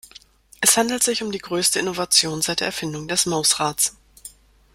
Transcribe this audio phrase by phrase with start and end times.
[0.61, 3.97] Es handelt sich um die größte Innovation seit der Erfindung des Mausrads.